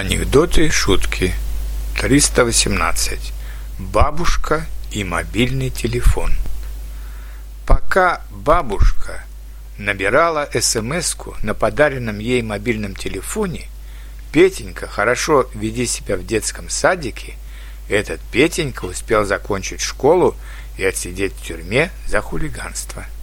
[0.00, 1.34] Анекдоты и шутки.
[2.00, 3.34] 318.
[3.78, 6.32] Бабушка и мобильный телефон.
[7.66, 9.22] Пока бабушка
[9.76, 13.68] набирала смс на подаренном ей мобильном телефоне,
[14.32, 17.34] Петенька, хорошо веди себя в детском садике,
[17.90, 20.34] этот Петенька успел закончить школу
[20.78, 23.04] и отсидеть в тюрьме за хулиганство–